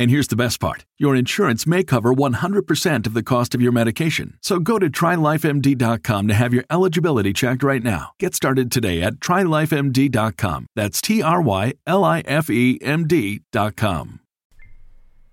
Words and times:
And 0.00 0.10
here's 0.10 0.28
the 0.28 0.34
best 0.34 0.60
part 0.60 0.86
your 0.96 1.14
insurance 1.14 1.66
may 1.66 1.84
cover 1.84 2.14
100% 2.14 3.06
of 3.06 3.12
the 3.12 3.22
cost 3.22 3.54
of 3.54 3.60
your 3.60 3.70
medication. 3.70 4.38
So 4.40 4.58
go 4.58 4.78
to 4.78 4.88
trylifemd.com 4.88 6.26
to 6.26 6.32
have 6.32 6.54
your 6.54 6.64
eligibility 6.70 7.34
checked 7.34 7.62
right 7.62 7.82
now. 7.82 8.12
Get 8.18 8.34
started 8.34 8.72
today 8.72 9.02
at 9.02 9.16
trylifemd.com. 9.16 10.66
That's 10.74 11.02
T 11.02 11.22
R 11.22 11.42
Y 11.42 11.74
L 11.86 12.02
I 12.02 12.20
F 12.20 12.48
E 12.48 12.78
M 12.80 13.06
D.com. 13.06 14.20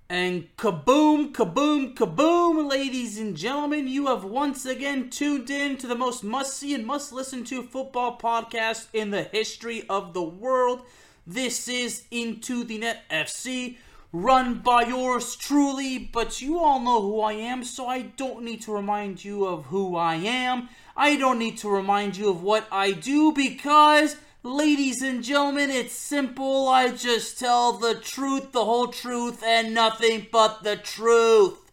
And 0.09 0.49
kaboom, 0.57 1.31
kaboom, 1.31 1.93
kaboom, 1.93 2.69
ladies 2.69 3.17
and 3.19 3.37
gentlemen, 3.37 3.87
you 3.87 4.07
have 4.07 4.25
once 4.25 4.65
again 4.65 5.09
tuned 5.09 5.49
in 5.49 5.77
to 5.77 5.87
the 5.87 5.95
most 5.95 6.25
must 6.25 6.57
see 6.57 6.73
and 6.73 6.85
must 6.85 7.13
listen 7.13 7.45
to 7.45 7.63
football 7.63 8.17
podcast 8.17 8.87
in 8.91 9.11
the 9.11 9.23
history 9.23 9.85
of 9.89 10.13
the 10.13 10.23
world. 10.23 10.81
This 11.25 11.69
is 11.69 12.03
Into 12.11 12.65
the 12.65 12.79
Net 12.79 13.03
FC 13.09 13.77
run 14.13 14.55
by 14.55 14.83
yours 14.83 15.35
truly, 15.35 15.97
but 15.97 16.41
you 16.41 16.59
all 16.59 16.79
know 16.79 17.01
who 17.01 17.21
I 17.21 17.33
am, 17.33 17.63
so 17.63 17.87
I 17.87 18.01
don't 18.01 18.43
need 18.43 18.61
to 18.61 18.73
remind 18.73 19.23
you 19.23 19.45
of 19.45 19.65
who 19.65 19.95
I 19.95 20.15
am. 20.15 20.69
I 20.95 21.15
don't 21.15 21.39
need 21.39 21.57
to 21.59 21.69
remind 21.69 22.17
you 22.17 22.29
of 22.29 22.41
what 22.41 22.67
I 22.71 22.91
do 22.91 23.31
because, 23.31 24.15
ladies 24.43 25.01
and 25.01 25.23
gentlemen, 25.23 25.69
it's 25.69 25.93
simple. 25.93 26.67
I 26.67 26.89
just 26.89 27.37
tell 27.37 27.73
the 27.73 27.95
truth, 27.95 28.51
the 28.51 28.65
whole 28.65 28.87
truth, 28.87 29.43
and 29.43 29.73
nothing 29.73 30.27
but 30.31 30.63
the 30.63 30.77
truth. 30.77 31.71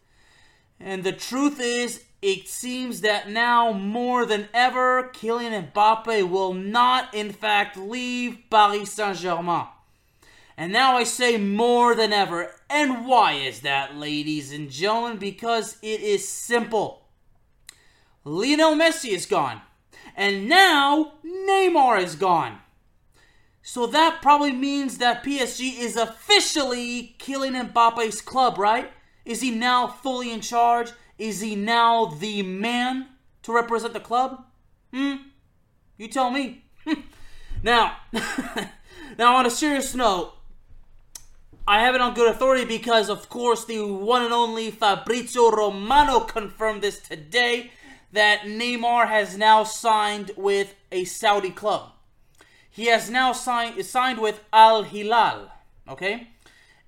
And 0.81 1.05
the 1.05 1.13
truth 1.13 1.61
is, 1.61 2.05
it 2.21 2.49
seems 2.49 3.03
that 3.03 3.31
now 3.31 3.73
more 3.73 4.27
than 4.27 4.49
ever, 4.55 5.11
Kylian 5.15 5.73
Mbappe 5.73 6.29
will 6.29 6.55
not, 6.55 7.15
in 7.15 7.33
fact, 7.33 7.77
leave 7.77 8.39
Paris 8.51 8.93
Saint 8.93 9.19
Germain. 9.19 9.67
And 10.57 10.73
now 10.73 10.97
I 10.97 11.05
say 11.05 11.37
more 11.37 11.95
than 11.95 12.13
ever. 12.13 12.53
And 12.71 13.07
why 13.07 13.33
is 13.33 13.61
that, 13.61 13.97
ladies 13.97 14.53
and 14.53 14.71
gentlemen? 14.71 15.19
Because 15.19 15.79
it 15.83 16.01
is 16.01 16.29
simple. 16.29 17.09
Lionel 18.25 18.75
Messi 18.75 19.11
is 19.11 19.27
gone. 19.27 19.61
And 20.17 20.49
now 20.49 21.15
Neymar 21.25 22.03
is 22.03 22.15
gone. 22.15 22.59
So 23.63 23.87
that 23.87 24.21
probably 24.23 24.53
means 24.53 24.99
that 24.99 25.25
PSG 25.25 25.79
is 25.79 25.97
officially 25.97 27.17
Kylian 27.19 27.73
Mbappe's 27.73 28.21
club, 28.21 28.59
right? 28.59 28.93
Is 29.25 29.41
he 29.41 29.51
now 29.51 29.87
fully 29.87 30.31
in 30.31 30.41
charge? 30.41 30.93
Is 31.19 31.41
he 31.41 31.57
now 31.57 32.07
the 32.07 32.43
man 32.43 33.07
to 33.43 33.53
represent 33.53 33.95
the 33.95 34.01
club? 34.01 34.45
Hmm? 34.93 35.15
You 35.97 36.09
tell 36.09 36.31
me. 36.31 36.65
now, 37.63 37.97
now 39.19 39.37
on 39.37 39.47
a 39.47 39.51
serious 39.51 39.95
note, 39.95 40.35
I 41.67 41.81
have 41.81 41.95
it 41.95 42.03
on 42.03 42.13
good 42.13 42.31
authority 42.31 42.67
because, 42.67 43.09
of 43.09 43.31
course, 43.31 43.65
the 43.65 43.81
one 43.87 44.23
and 44.23 44.35
only 44.35 44.71
Fabrizio 44.71 45.51
Romano 45.51 46.21
confirmed 46.21 46.83
this 46.83 47.01
today 47.01 47.71
that 48.13 48.43
Neymar 48.43 49.09
has 49.09 49.39
now 49.39 49.65
signed 49.65 50.33
with 50.37 50.75
a 50.93 51.05
Saudi 51.07 51.51
club. 51.51 51.93
He 52.71 52.87
has 52.87 53.09
now 53.09 53.33
signed 53.33 53.83
signed 53.87 54.19
with 54.19 54.45
Al 54.53 54.83
Hilal. 54.83 55.53
Okay, 55.89 56.29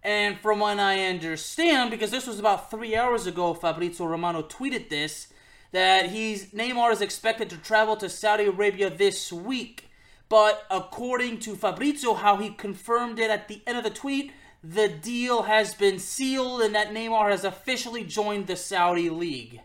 and 0.02 0.38
from 0.40 0.58
what 0.58 0.78
I 0.78 1.06
understand, 1.06 1.90
because 1.90 2.10
this 2.10 2.26
was 2.26 2.38
about 2.38 2.70
three 2.70 2.94
hours 2.94 3.26
ago, 3.26 3.54
Fabrizio 3.54 4.04
Romano 4.04 4.42
tweeted 4.42 4.90
this 4.90 5.28
that 5.72 6.10
he's 6.10 6.52
Neymar 6.52 6.92
is 6.92 7.00
expected 7.00 7.48
to 7.48 7.56
travel 7.56 7.96
to 7.96 8.10
Saudi 8.10 8.44
Arabia 8.44 8.90
this 8.90 9.32
week. 9.32 9.88
But 10.28 10.66
according 10.70 11.38
to 11.40 11.54
Fabrizio, 11.54 12.12
how 12.12 12.36
he 12.36 12.50
confirmed 12.50 13.18
it 13.18 13.30
at 13.30 13.48
the 13.48 13.62
end 13.66 13.78
of 13.78 13.84
the 13.84 13.90
tweet 13.90 14.32
the 14.68 14.88
deal 14.88 15.44
has 15.44 15.74
been 15.74 15.98
sealed 15.98 16.60
and 16.60 16.74
that 16.74 16.90
Neymar 16.90 17.30
has 17.30 17.44
officially 17.44 18.02
joined 18.02 18.46
the 18.46 18.56
Saudi 18.56 19.08
League. 19.08 19.60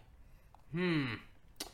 Hmm. 0.71 1.13
I 1.61 1.65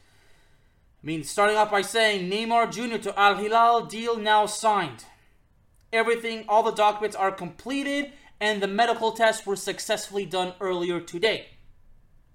mean, 1.04 1.24
starting 1.24 1.58
off 1.58 1.72
by 1.72 1.82
saying 1.82 2.30
Neymar 2.30 2.72
Jr. 2.72 2.98
to 3.00 3.20
Al 3.20 3.36
Hilal 3.36 3.86
deal 3.86 4.18
now 4.18 4.46
signed. 4.46 5.06
Everything, 5.92 6.46
all 6.48 6.64
the 6.64 6.72
documents 6.72 7.16
are 7.16 7.32
completed, 7.32 8.14
and 8.40 8.62
the 8.62 8.68
medical 8.68 9.12
tests 9.12 9.46
were 9.46 9.56
successfully 9.56 10.26
done 10.26 10.54
earlier 10.62 11.00
today. 11.00 11.48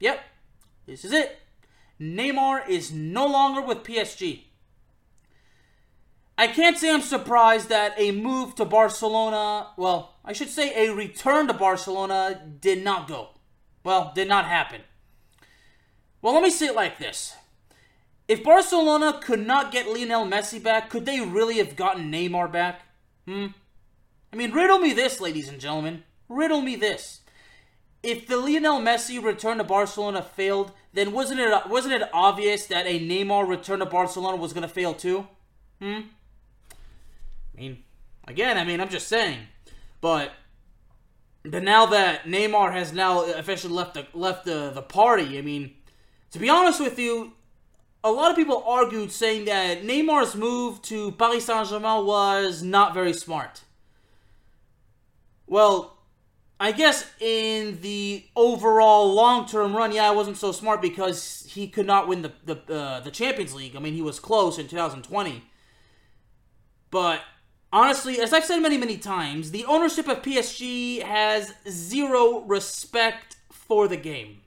Yep, 0.00 0.20
this 0.86 1.04
is 1.04 1.12
it. 1.12 1.38
Neymar 2.00 2.68
is 2.68 2.92
no 2.92 3.26
longer 3.26 3.62
with 3.62 3.78
PSG. 3.78 4.44
I 6.38 6.46
can't 6.46 6.78
say 6.78 6.92
I'm 6.92 7.02
surprised 7.02 7.68
that 7.68 7.94
a 7.98 8.10
move 8.10 8.54
to 8.56 8.64
Barcelona, 8.64 9.68
well, 9.76 10.14
I 10.24 10.32
should 10.32 10.48
say 10.48 10.86
a 10.86 10.94
return 10.94 11.46
to 11.48 11.54
Barcelona 11.54 12.40
did 12.60 12.82
not 12.82 13.06
go. 13.06 13.30
Well, 13.84 14.12
did 14.14 14.28
not 14.28 14.46
happen. 14.46 14.82
Well, 16.20 16.34
let 16.34 16.42
me 16.42 16.50
say 16.50 16.66
it 16.66 16.74
like 16.74 16.98
this. 16.98 17.34
If 18.28 18.44
Barcelona 18.44 19.20
could 19.22 19.46
not 19.46 19.72
get 19.72 19.88
Lionel 19.88 20.24
Messi 20.24 20.62
back, 20.62 20.88
could 20.88 21.04
they 21.04 21.20
really 21.20 21.58
have 21.58 21.76
gotten 21.76 22.10
Neymar 22.10 22.50
back? 22.50 22.82
Hmm? 23.26 23.48
I 24.32 24.36
mean, 24.36 24.52
riddle 24.52 24.78
me 24.78 24.92
this, 24.92 25.20
ladies 25.20 25.48
and 25.48 25.60
gentlemen. 25.60 26.04
Riddle 26.28 26.62
me 26.62 26.76
this. 26.76 27.20
If 28.02 28.26
the 28.26 28.36
Lionel 28.36 28.80
Messi 28.80 29.22
return 29.22 29.58
to 29.58 29.64
Barcelona 29.64 30.22
failed, 30.22 30.72
then 30.92 31.12
wasn't 31.12 31.40
it 31.40 31.66
wasn't 31.68 31.94
it 31.94 32.08
obvious 32.12 32.66
that 32.66 32.86
a 32.86 32.98
Neymar 32.98 33.46
return 33.46 33.80
to 33.80 33.86
Barcelona 33.86 34.36
was 34.36 34.52
going 34.52 34.66
to 34.66 34.68
fail 34.68 34.94
too? 34.94 35.26
Hmm? 35.80 36.00
I 37.54 37.60
mean, 37.60 37.82
again, 38.26 38.58
I 38.58 38.64
mean, 38.64 38.80
I'm 38.80 38.88
just 38.88 39.08
saying. 39.08 39.38
But 40.00 40.32
but 41.44 41.62
now 41.62 41.86
that 41.86 42.24
Neymar 42.24 42.72
has 42.72 42.92
now 42.92 43.24
officially 43.24 43.74
left 43.74 43.94
the 43.94 44.06
left 44.14 44.44
the, 44.44 44.70
the 44.70 44.82
party, 44.82 45.38
I 45.38 45.42
mean, 45.42 45.74
to 46.30 46.38
be 46.38 46.48
honest 46.48 46.80
with 46.80 46.98
you, 46.98 47.32
a 48.04 48.10
lot 48.10 48.30
of 48.30 48.36
people 48.36 48.62
argued 48.66 49.12
saying 49.12 49.44
that 49.46 49.82
Neymar's 49.82 50.34
move 50.34 50.82
to 50.82 51.12
Paris 51.12 51.46
Saint-Germain 51.46 52.04
was 52.04 52.62
not 52.62 52.94
very 52.94 53.12
smart. 53.12 53.62
Well, 55.46 55.98
I 56.58 56.70
guess 56.70 57.10
in 57.20 57.80
the 57.80 58.24
overall 58.36 59.12
long-term 59.12 59.76
run, 59.76 59.92
yeah, 59.92 60.10
it 60.10 60.14
wasn't 60.14 60.36
so 60.36 60.52
smart 60.52 60.80
because 60.80 61.44
he 61.50 61.66
could 61.66 61.86
not 61.86 62.06
win 62.06 62.22
the 62.22 62.32
the 62.44 62.74
uh, 62.74 63.00
the 63.00 63.10
Champions 63.10 63.52
League. 63.52 63.74
I 63.74 63.80
mean, 63.80 63.94
he 63.94 64.02
was 64.02 64.20
close 64.20 64.58
in 64.58 64.68
2020. 64.68 65.42
But 66.90 67.20
honestly, 67.72 68.20
as 68.20 68.32
I've 68.32 68.44
said 68.44 68.60
many, 68.60 68.76
many 68.76 68.96
times, 68.96 69.50
the 69.50 69.64
ownership 69.64 70.08
of 70.08 70.22
PSG 70.22 71.02
has 71.02 71.54
zero 71.68 72.40
respect 72.40 73.36
for 73.50 73.88
the 73.88 73.96
game. 73.96 74.40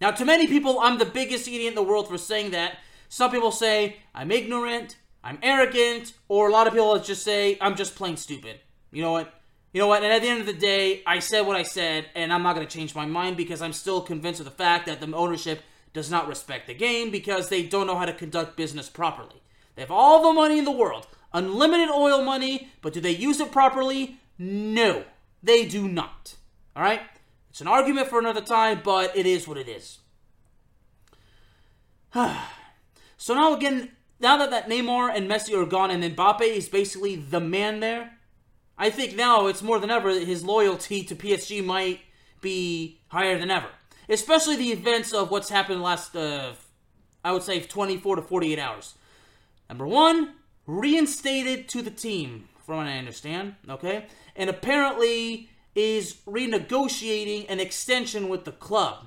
Now, 0.00 0.10
to 0.10 0.24
many 0.24 0.46
people, 0.46 0.80
I'm 0.80 0.98
the 0.98 1.04
biggest 1.06 1.48
idiot 1.48 1.68
in 1.68 1.74
the 1.74 1.82
world 1.82 2.08
for 2.08 2.18
saying 2.18 2.50
that. 2.50 2.78
Some 3.08 3.30
people 3.30 3.52
say 3.52 3.96
I'm 4.14 4.30
ignorant, 4.30 4.96
I'm 5.22 5.38
arrogant, 5.42 6.14
or 6.28 6.48
a 6.48 6.52
lot 6.52 6.66
of 6.66 6.72
people 6.72 6.98
just 6.98 7.22
say 7.22 7.56
I'm 7.60 7.76
just 7.76 7.94
plain 7.94 8.16
stupid. 8.16 8.60
You 8.90 9.02
know 9.02 9.12
what? 9.12 9.32
you 9.74 9.80
know 9.80 9.88
what? 9.88 10.04
And 10.04 10.12
at 10.12 10.22
the 10.22 10.28
end 10.28 10.40
of 10.40 10.46
the 10.46 10.52
day, 10.52 11.02
I 11.04 11.18
said 11.18 11.40
what 11.42 11.56
I 11.56 11.64
said, 11.64 12.06
and 12.14 12.32
I'm 12.32 12.44
not 12.44 12.54
going 12.54 12.66
to 12.66 12.72
change 12.72 12.94
my 12.94 13.06
mind 13.06 13.36
because 13.36 13.60
I'm 13.60 13.72
still 13.72 14.00
convinced 14.00 14.38
of 14.38 14.44
the 14.44 14.52
fact 14.52 14.86
that 14.86 15.00
the 15.00 15.12
ownership 15.12 15.62
does 15.92 16.12
not 16.12 16.28
respect 16.28 16.68
the 16.68 16.74
game 16.74 17.10
because 17.10 17.48
they 17.48 17.64
don't 17.64 17.88
know 17.88 17.96
how 17.96 18.04
to 18.04 18.12
conduct 18.12 18.56
business 18.56 18.88
properly. 18.88 19.42
They 19.74 19.82
have 19.82 19.90
all 19.90 20.22
the 20.22 20.32
money 20.32 20.60
in 20.60 20.64
the 20.64 20.70
world, 20.70 21.08
unlimited 21.34 21.90
oil 21.90 22.22
money, 22.22 22.70
but 22.80 22.94
do 22.94 23.00
they 23.00 23.10
use 23.10 23.40
it 23.40 23.52
properly? 23.52 24.18
No, 24.38 25.04
they 25.42 25.66
do 25.66 25.86
not. 25.86 26.36
All 26.74 26.82
right? 26.82 27.02
It's 27.50 27.60
an 27.60 27.68
argument 27.68 28.08
for 28.08 28.18
another 28.18 28.40
time, 28.40 28.80
but 28.82 29.14
it 29.16 29.26
is 29.26 29.46
what 29.46 29.58
it 29.58 29.68
is. 29.68 29.98
so 33.16 33.34
now 33.34 33.54
again, 33.54 33.90
now 34.20 34.36
that, 34.38 34.50
that 34.50 34.68
Neymar 34.68 35.14
and 35.14 35.28
Messi 35.28 35.60
are 35.60 35.66
gone 35.66 35.90
and 35.90 36.02
Mbappe 36.16 36.42
is 36.42 36.68
basically 36.68 37.16
the 37.16 37.40
man 37.40 37.80
there, 37.80 38.18
I 38.76 38.90
think 38.90 39.14
now 39.14 39.46
it's 39.46 39.62
more 39.62 39.78
than 39.78 39.90
ever 39.90 40.14
that 40.14 40.26
his 40.26 40.44
loyalty 40.44 41.04
to 41.04 41.14
PSG 41.14 41.64
might 41.64 42.00
be 42.40 43.00
higher 43.08 43.38
than 43.38 43.50
ever. 43.50 43.68
Especially 44.08 44.56
the 44.56 44.72
events 44.72 45.12
of 45.12 45.30
what's 45.30 45.48
happened 45.48 45.82
last, 45.82 46.14
uh, 46.16 46.52
I 47.24 47.32
would 47.32 47.42
say, 47.42 47.60
24 47.60 48.16
to 48.16 48.22
48 48.22 48.58
hours. 48.58 48.94
Number 49.68 49.86
one, 49.86 50.34
reinstated 50.66 51.68
to 51.68 51.82
the 51.82 51.90
team, 51.90 52.48
from 52.64 52.78
what 52.78 52.86
I 52.86 52.98
understand, 52.98 53.56
okay? 53.68 54.06
And 54.36 54.48
apparently 54.48 55.50
is 55.74 56.14
renegotiating 56.26 57.46
an 57.48 57.60
extension 57.60 58.28
with 58.28 58.44
the 58.44 58.52
club. 58.52 59.06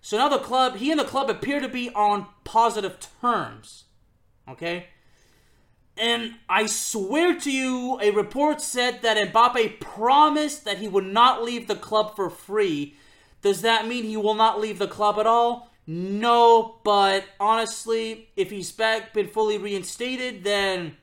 So 0.00 0.18
now 0.18 0.28
the 0.28 0.38
club, 0.38 0.76
he 0.76 0.90
and 0.90 1.00
the 1.00 1.04
club 1.04 1.30
appear 1.30 1.60
to 1.60 1.68
be 1.68 1.90
on 1.90 2.26
positive 2.44 2.98
terms, 3.20 3.84
okay? 4.48 4.86
And 5.96 6.34
I 6.48 6.66
swear 6.66 7.38
to 7.40 7.50
you, 7.50 7.98
a 8.02 8.10
report 8.10 8.60
said 8.60 9.02
that 9.02 9.32
Mbappe 9.32 9.80
promised 9.80 10.64
that 10.64 10.78
he 10.78 10.88
would 10.88 11.06
not 11.06 11.42
leave 11.44 11.68
the 11.68 11.76
club 11.76 12.16
for 12.16 12.28
free. 12.28 12.96
Does 13.42 13.62
that 13.62 13.86
mean 13.86 14.04
he 14.04 14.16
will 14.16 14.34
not 14.34 14.60
leave 14.60 14.78
the 14.78 14.88
club 14.88 15.18
at 15.18 15.26
all? 15.26 15.73
No, 15.86 16.80
but 16.82 17.24
honestly, 17.38 18.30
if 18.36 18.50
he's 18.50 18.72
back 18.72 19.12
been 19.12 19.28
fully 19.28 19.58
reinstated, 19.58 20.44
then 20.44 20.96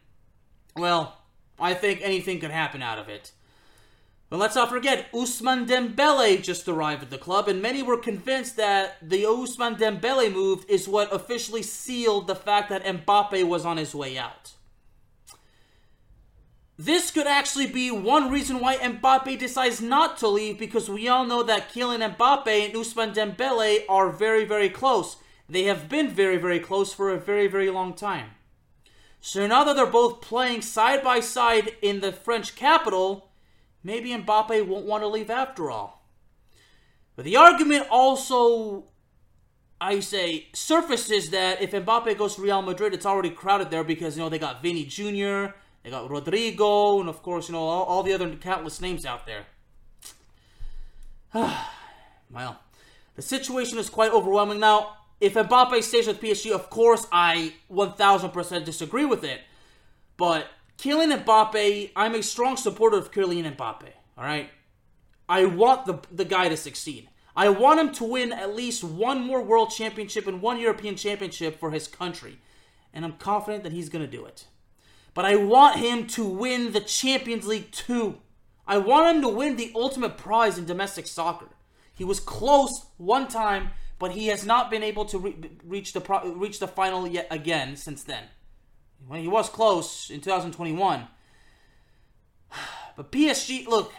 well, 0.75 1.19
I 1.59 1.73
think 1.73 1.99
anything 2.01 2.39
could 2.39 2.51
happen 2.51 2.81
out 2.81 2.97
of 2.97 3.09
it. 3.09 3.31
But 4.29 4.39
let's 4.39 4.55
not 4.55 4.69
forget, 4.69 5.11
Ousmane 5.11 5.67
Dembele 5.67 6.41
just 6.41 6.67
arrived 6.67 7.03
at 7.03 7.09
the 7.09 7.17
club, 7.17 7.49
and 7.49 7.61
many 7.61 7.83
were 7.83 7.97
convinced 7.97 8.55
that 8.55 8.95
the 9.01 9.23
Ousmane 9.23 9.77
Dembele 9.77 10.31
move 10.31 10.65
is 10.69 10.87
what 10.87 11.13
officially 11.13 11.61
sealed 11.61 12.27
the 12.27 12.35
fact 12.35 12.69
that 12.69 12.85
Mbappe 12.85 13.43
was 13.45 13.65
on 13.65 13.75
his 13.75 13.93
way 13.93 14.17
out. 14.17 14.53
This 16.83 17.11
could 17.11 17.27
actually 17.27 17.67
be 17.67 17.91
one 17.91 18.31
reason 18.31 18.59
why 18.59 18.75
Mbappe 18.77 19.37
decides 19.37 19.81
not 19.81 20.17
to 20.17 20.27
leave 20.27 20.57
because 20.57 20.89
we 20.89 21.07
all 21.07 21.27
know 21.27 21.43
that 21.43 21.71
Kylian 21.71 22.15
Mbappe 22.15 22.47
and 22.47 22.73
Ousmane 22.73 23.13
Dembele 23.13 23.83
are 23.87 24.09
very, 24.09 24.45
very 24.45 24.67
close. 24.67 25.17
They 25.47 25.65
have 25.65 25.87
been 25.87 26.09
very, 26.09 26.37
very 26.37 26.59
close 26.59 26.91
for 26.91 27.11
a 27.11 27.19
very, 27.19 27.45
very 27.45 27.69
long 27.69 27.93
time. 27.93 28.31
So 29.19 29.45
now 29.45 29.63
that 29.63 29.75
they're 29.75 29.85
both 29.85 30.21
playing 30.21 30.63
side 30.63 31.03
by 31.03 31.19
side 31.19 31.73
in 31.83 31.99
the 31.99 32.11
French 32.11 32.55
capital, 32.55 33.29
maybe 33.83 34.09
Mbappe 34.09 34.65
won't 34.65 34.87
want 34.87 35.03
to 35.03 35.07
leave 35.07 35.29
after 35.29 35.69
all. 35.69 36.07
But 37.15 37.25
the 37.25 37.35
argument 37.35 37.85
also, 37.91 38.85
I 39.79 39.99
say, 39.99 40.47
surfaces 40.53 41.29
that 41.29 41.61
if 41.61 41.73
Mbappe 41.73 42.17
goes 42.17 42.37
to 42.37 42.41
Real 42.41 42.63
Madrid, 42.63 42.95
it's 42.95 43.05
already 43.05 43.29
crowded 43.29 43.69
there 43.69 43.83
because, 43.83 44.17
you 44.17 44.23
know, 44.23 44.29
they 44.29 44.39
got 44.39 44.63
Vini 44.63 44.85
Jr., 44.85 45.53
they 45.83 45.89
got 45.89 46.09
Rodrygo, 46.09 46.99
and 46.99 47.09
of 47.09 47.23
course, 47.23 47.47
you 47.49 47.53
know, 47.53 47.61
all, 47.61 47.83
all 47.83 48.03
the 48.03 48.13
other 48.13 48.29
countless 48.35 48.81
names 48.81 49.05
out 49.05 49.25
there. 49.25 49.45
well, 52.31 52.59
the 53.15 53.21
situation 53.21 53.77
is 53.77 53.89
quite 53.89 54.11
overwhelming. 54.11 54.59
Now, 54.59 54.97
if 55.19 55.33
Mbappe 55.33 55.81
stays 55.83 56.07
with 56.07 56.19
PSG, 56.19 56.51
of 56.51 56.69
course, 56.69 57.07
I 57.11 57.53
1000% 57.71 58.65
disagree 58.65 59.05
with 59.05 59.23
it. 59.23 59.41
But 60.17 60.47
Kylian 60.77 61.23
Mbappe, 61.23 61.91
I'm 61.95 62.15
a 62.15 62.23
strong 62.23 62.57
supporter 62.57 62.97
of 62.97 63.11
Kylian 63.11 63.55
Mbappe, 63.55 63.89
all 64.17 64.23
right? 64.23 64.49
I 65.29 65.45
want 65.45 65.85
the, 65.85 65.99
the 66.11 66.25
guy 66.25 66.49
to 66.49 66.57
succeed. 66.57 67.07
I 67.35 67.49
want 67.49 67.79
him 67.79 67.91
to 67.93 68.03
win 68.03 68.33
at 68.33 68.55
least 68.55 68.83
one 68.83 69.21
more 69.25 69.41
world 69.41 69.71
championship 69.71 70.27
and 70.27 70.41
one 70.41 70.59
European 70.59 70.95
championship 70.95 71.59
for 71.59 71.71
his 71.71 71.87
country. 71.87 72.39
And 72.93 73.05
I'm 73.05 73.13
confident 73.13 73.63
that 73.63 73.71
he's 73.71 73.89
going 73.89 74.03
to 74.03 74.11
do 74.11 74.25
it. 74.25 74.47
But 75.13 75.25
I 75.25 75.35
want 75.35 75.77
him 75.77 76.07
to 76.07 76.25
win 76.25 76.71
the 76.71 76.79
Champions 76.79 77.45
League 77.45 77.71
too. 77.71 78.17
I 78.65 78.77
want 78.77 79.15
him 79.15 79.21
to 79.23 79.27
win 79.27 79.57
the 79.57 79.71
ultimate 79.75 80.17
prize 80.17 80.57
in 80.57 80.65
domestic 80.65 81.07
soccer. 81.07 81.49
He 81.93 82.03
was 82.03 82.19
close 82.19 82.85
one 82.97 83.27
time, 83.27 83.71
but 83.99 84.11
he 84.11 84.27
has 84.27 84.45
not 84.45 84.71
been 84.71 84.83
able 84.83 85.05
to 85.05 85.19
re- 85.19 85.35
reach 85.63 85.93
the 85.93 86.01
pro- 86.01 86.33
reach 86.33 86.59
the 86.59 86.67
final 86.67 87.05
yet 87.05 87.27
again 87.29 87.75
since 87.75 88.03
then. 88.03 88.23
When 89.07 89.21
he 89.21 89.27
was 89.27 89.49
close 89.49 90.09
in 90.09 90.21
2021. 90.21 91.07
But 92.97 93.09
PSG, 93.09 93.67
look, 93.67 93.93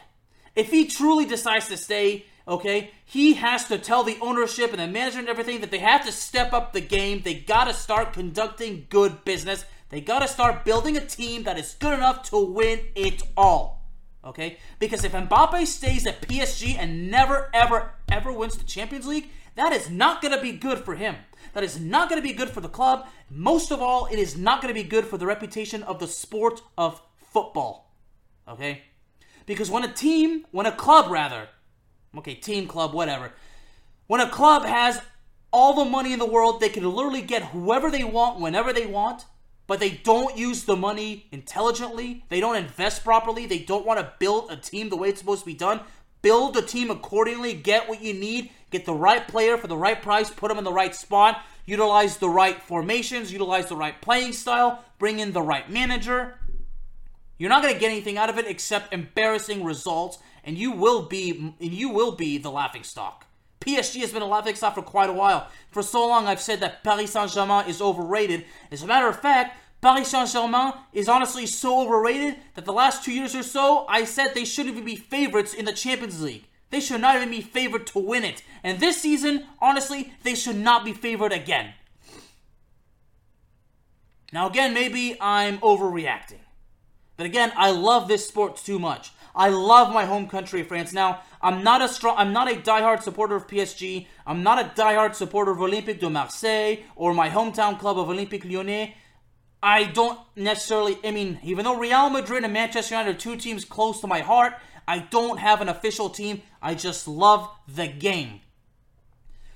if 0.55 0.70
he 0.70 0.87
truly 0.87 1.25
decides 1.25 1.67
to 1.69 1.79
stay, 1.79 2.26
okay, 2.47 2.91
he 3.05 3.35
has 3.35 3.67
to 3.69 3.79
tell 3.79 4.05
the 4.05 4.19
ownership 4.20 4.70
and 4.70 4.81
the 4.81 4.87
management 4.87 5.29
and 5.29 5.38
everything 5.38 5.62
that 5.62 5.70
they 5.70 5.79
have 5.79 6.05
to 6.05 6.12
step 6.12 6.53
up 6.53 6.73
the 6.73 6.82
game. 6.82 7.23
They 7.23 7.35
got 7.35 7.64
to 7.64 7.75
start 7.75 8.12
conducting 8.12 8.87
good 8.91 9.25
business. 9.25 9.64
They 9.92 10.00
got 10.00 10.20
to 10.20 10.28
start 10.28 10.64
building 10.64 10.96
a 10.96 11.04
team 11.04 11.42
that 11.42 11.58
is 11.58 11.76
good 11.78 11.92
enough 11.92 12.22
to 12.30 12.42
win 12.42 12.80
it 12.94 13.22
all. 13.36 13.84
Okay? 14.24 14.56
Because 14.78 15.04
if 15.04 15.12
Mbappe 15.12 15.66
stays 15.66 16.06
at 16.06 16.22
PSG 16.22 16.78
and 16.78 17.10
never, 17.10 17.50
ever, 17.52 17.90
ever 18.10 18.32
wins 18.32 18.56
the 18.56 18.64
Champions 18.64 19.06
League, 19.06 19.28
that 19.54 19.70
is 19.70 19.90
not 19.90 20.22
going 20.22 20.34
to 20.34 20.40
be 20.40 20.52
good 20.52 20.78
for 20.78 20.94
him. 20.94 21.16
That 21.52 21.62
is 21.62 21.78
not 21.78 22.08
going 22.08 22.20
to 22.22 22.26
be 22.26 22.32
good 22.32 22.48
for 22.48 22.62
the 22.62 22.70
club. 22.70 23.06
Most 23.28 23.70
of 23.70 23.82
all, 23.82 24.06
it 24.06 24.18
is 24.18 24.34
not 24.34 24.62
going 24.62 24.74
to 24.74 24.82
be 24.82 24.88
good 24.88 25.04
for 25.04 25.18
the 25.18 25.26
reputation 25.26 25.82
of 25.82 25.98
the 25.98 26.08
sport 26.08 26.62
of 26.78 27.02
football. 27.30 27.94
Okay? 28.48 28.84
Because 29.44 29.70
when 29.70 29.84
a 29.84 29.92
team, 29.92 30.46
when 30.52 30.64
a 30.64 30.72
club 30.72 31.10
rather, 31.10 31.48
okay, 32.16 32.34
team, 32.34 32.66
club, 32.66 32.94
whatever, 32.94 33.32
when 34.06 34.22
a 34.22 34.30
club 34.30 34.64
has 34.64 35.02
all 35.52 35.74
the 35.74 35.90
money 35.90 36.14
in 36.14 36.18
the 36.18 36.24
world, 36.24 36.62
they 36.62 36.70
can 36.70 36.90
literally 36.90 37.20
get 37.20 37.42
whoever 37.42 37.90
they 37.90 38.04
want 38.04 38.40
whenever 38.40 38.72
they 38.72 38.86
want 38.86 39.26
but 39.67 39.81
they 39.81 39.91
don't 39.91 40.37
use 40.37 40.64
the 40.64 40.76
money 40.76 41.26
intelligently. 41.32 42.25
They 42.29 42.41
don't 42.41 42.56
invest 42.56 43.05
properly. 43.05 43.47
They 43.47 43.61
don't 43.61 43.87
want 43.87 44.00
to 44.00 44.12
build 44.19 44.50
a 44.50 44.56
team 44.56 44.88
the 44.88 44.97
way 44.97 45.09
it's 45.09 45.20
supposed 45.20 45.41
to 45.41 45.47
be 45.47 45.55
done. 45.55 45.81
Build 46.20 46.56
a 46.56 46.62
team 46.62 46.91
accordingly. 46.91 47.55
Get 47.55 47.88
what 47.88 48.03
you 48.03 48.14
need. 48.14 48.50
Get 48.71 48.87
the 48.87 48.95
right 48.95 49.26
player 49.26 49.57
for 49.57 49.66
the 49.66 49.76
right 49.76 50.00
price. 50.00 50.31
Put 50.31 50.49
them 50.49 50.59
in 50.59 50.64
the 50.64 50.73
right 50.73 50.95
spot. 50.95 51.42
Utilize 51.66 52.16
the 52.16 52.28
right 52.28 52.62
formations. 52.62 53.33
Utilize 53.33 53.69
the 53.69 53.76
right 53.76 54.00
playing 54.00 54.33
style. 54.33 54.85
Bring 54.99 55.19
in 55.19 55.33
the 55.33 55.42
right 55.42 55.69
manager. 55.71 56.38
You're 57.38 57.50
not 57.50 57.62
going 57.62 57.75
to 57.75 57.81
get 57.81 57.90
anything 57.90 58.19
out 58.19 58.31
of 58.31 58.38
it 58.38 58.47
except 58.47 58.92
embarrassing 58.92 59.64
results, 59.64 60.19
and 60.45 60.57
you 60.57 60.71
will 60.71 61.02
be 61.02 61.54
and 61.61 61.73
you 61.73 61.88
will 61.88 62.12
be 62.12 62.38
the 62.38 62.50
laughing 62.50 62.85
stock. 62.85 63.26
PSG 63.62 64.00
has 64.00 64.12
been 64.12 64.23
a 64.23 64.26
laughing 64.26 64.57
stock 64.57 64.75
for 64.75 64.83
quite 64.83 65.09
a 65.09 65.12
while. 65.12 65.49
For 65.71 65.83
so 65.83 66.07
long, 66.07 66.26
I've 66.26 66.40
said 66.40 66.61
that 66.61 66.83
Paris 66.83 67.12
Saint 67.12 67.31
Germain 67.31 67.69
is 67.69 67.81
overrated. 67.81 68.45
As 68.71 68.83
a 68.83 68.87
matter 68.87 69.09
of 69.09 69.21
fact, 69.21 69.57
Paris 69.81 70.11
Saint 70.11 70.28
Germain 70.28 70.73
is 70.92 71.09
honestly 71.09 71.47
so 71.47 71.81
overrated 71.81 72.37
that 72.54 72.64
the 72.64 72.73
last 72.73 73.04
two 73.04 73.12
years 73.12 73.35
or 73.35 73.42
so, 73.42 73.87
I 73.88 74.04
said 74.04 74.35
they 74.35 74.45
shouldn't 74.45 74.75
even 74.75 74.85
be 74.85 74.97
favorites 74.97 75.54
in 75.54 75.64
the 75.64 75.73
Champions 75.73 76.21
League. 76.21 76.47
They 76.71 76.81
should 76.81 77.00
not 77.00 77.16
even 77.16 77.31
be 77.31 77.40
favored 77.40 77.87
to 77.88 77.99
win 77.99 78.25
it. 78.25 78.42
And 78.64 78.81
this 78.81 79.00
season, 79.00 79.47
honestly, 79.61 80.12
they 80.23 80.35
should 80.35 80.57
not 80.57 80.85
be 80.85 80.92
favored 80.92 81.33
again. 81.33 81.75
Now, 84.33 84.49
again, 84.49 84.73
maybe 84.73 85.16
I'm 85.21 85.59
overreacting. 85.59 86.40
But 87.23 87.29
again, 87.29 87.52
I 87.57 87.71
love 87.71 88.09
this 88.09 88.26
sport 88.26 88.57
too 88.57 88.81
much. 88.81 89.12
I 89.33 89.49
love 89.49 89.95
my 89.95 90.07
home 90.07 90.26
country, 90.26 90.64
France. 90.64 90.93
Now, 90.93 91.21
I'm 91.41 91.62
not 91.62 91.81
a 91.81 91.87
strong, 91.87 92.17
I'm 92.19 92.33
not 92.33 92.50
a 92.50 92.57
diehard 92.57 93.00
supporter 93.00 93.37
of 93.37 93.47
PSG. 93.47 94.09
I'm 94.26 94.43
not 94.43 94.59
a 94.59 94.69
diehard 94.71 95.14
supporter 95.14 95.52
of 95.52 95.59
Olympique 95.59 96.00
de 96.00 96.11
Marseille 96.11 96.79
or 96.97 97.14
my 97.14 97.31
hometown 97.31 97.79
club 97.79 97.97
of 97.97 98.09
Olympique 98.09 98.45
Lyonnais. 98.45 98.97
I 99.62 99.85
don't 99.85 100.19
necessarily, 100.35 100.99
I 101.05 101.12
mean, 101.12 101.38
even 101.45 101.64
though 101.64 101.79
Real 101.79 102.11
Madrid 102.11 102.43
and 102.43 102.52
Manchester 102.52 102.97
United 102.97 103.14
are 103.14 103.21
two 103.21 103.37
teams 103.37 103.64
close 103.64 104.00
to 104.00 104.09
my 104.09 104.19
heart, 104.19 104.55
I 104.88 104.99
don't 104.99 105.38
have 105.38 105.61
an 105.61 105.69
official 105.69 106.11
team. 106.11 106.43
I 106.61 106.75
just 106.75 107.07
love 107.07 107.49
the 107.69 107.87
game. 107.87 108.41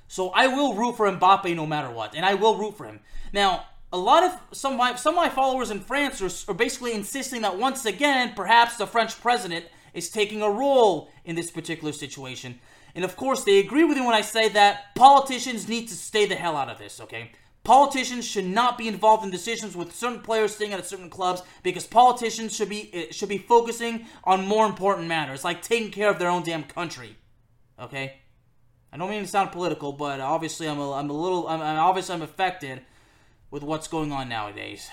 So 0.07 0.29
I 0.31 0.47
will 0.47 0.75
root 0.75 0.99
for 0.99 1.11
Mbappe 1.11 1.57
no 1.57 1.67
matter 1.67 1.91
what, 1.91 2.15
and 2.15 2.25
I 2.25 2.35
will 2.35 2.57
root 2.59 2.77
for 2.77 2.87
him. 2.87 3.01
Now, 3.33 3.67
a 3.97 3.99
lot 3.99 4.23
of 4.23 4.39
some 4.53 4.75
of 4.75 4.79
my 4.79 4.95
some 4.95 5.15
of 5.15 5.17
my 5.17 5.31
followers 5.31 5.71
in 5.71 5.81
France 5.81 6.21
are, 6.21 6.53
are 6.53 6.55
basically 6.55 6.93
insisting 6.93 7.41
that 7.43 7.59
once 7.59 7.87
again, 7.87 8.35
perhaps 8.37 8.77
the 8.77 8.87
French 8.87 9.19
president 9.21 9.65
is 9.95 10.11
taking 10.11 10.43
a 10.43 10.51
role 10.51 11.11
in 11.25 11.35
this 11.35 11.51
particular 11.51 11.93
situation. 11.93 12.61
And 12.95 13.05
of 13.05 13.17
course, 13.17 13.43
they 13.43 13.59
agree 13.59 13.85
with 13.85 13.97
me 13.97 14.05
when 14.05 14.15
I 14.15 14.21
say 14.21 14.51
that 14.51 14.95
politicians 14.95 15.67
need 15.69 15.89
to 15.89 15.95
stay 15.95 16.27
the 16.27 16.35
hell 16.35 16.57
out 16.57 16.69
of 16.69 16.79
this, 16.79 17.01
okay? 17.01 17.33
Politicians 17.65 18.27
should 18.27 18.45
not 18.45 18.79
be 18.79 18.87
involved 18.87 19.25
in 19.25 19.31
decisions 19.31 19.75
with 19.75 19.95
certain 19.95 20.21
players 20.21 20.55
staying 20.55 20.73
at 20.73 20.87
certain 20.87 21.11
clubs 21.11 21.43
because 21.63 21.87
politicians 21.87 22.55
should 22.55 22.69
be 22.69 22.91
eh, 22.93 23.07
should 23.11 23.31
be 23.31 23.39
focusing 23.39 24.07
on 24.25 24.47
more 24.47 24.67
important 24.67 25.09
matters, 25.09 25.43
like 25.43 25.63
taking 25.63 25.91
care 25.91 26.11
of 26.11 26.19
their 26.19 26.29
own 26.29 26.43
damn 26.43 26.65
country. 26.65 27.17
Okay, 27.81 28.19
I 28.93 28.99
don't 28.99 29.11
mean 29.11 29.23
to 29.23 29.29
sound 29.29 29.53
political, 29.53 29.93
but 29.93 30.21
obviously 30.21 30.69
I'm 30.69 30.79
a, 30.79 30.93
I'm 30.93 31.09
a 31.09 31.15
little 31.15 31.49
I'm, 31.49 31.63
I'm 31.63 31.79
obviously 31.79 32.15
I'm 32.15 32.23
affected 32.23 32.83
with 33.51 33.63
what's 33.63 33.89
going 33.89 34.13
on 34.13 34.29
nowadays. 34.29 34.89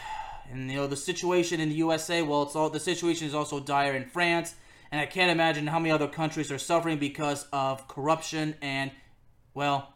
And 0.51 0.69
you 0.69 0.77
know 0.77 0.87
the 0.87 0.95
situation 0.95 1.59
in 1.59 1.69
the 1.69 1.75
USA, 1.75 2.21
well, 2.21 2.43
it's 2.43 2.55
all 2.55 2.69
the 2.69 2.79
situation 2.79 3.27
is 3.27 3.33
also 3.33 3.59
dire 3.59 3.93
in 3.93 4.05
France, 4.05 4.55
and 4.91 4.99
I 5.01 5.05
can't 5.05 5.31
imagine 5.31 5.67
how 5.67 5.79
many 5.79 5.91
other 5.91 6.07
countries 6.07 6.51
are 6.51 6.57
suffering 6.57 6.99
because 6.99 7.47
of 7.51 7.87
corruption 7.87 8.55
and 8.61 8.91
well, 9.53 9.93